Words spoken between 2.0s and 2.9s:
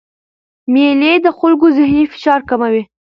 فشار کموي.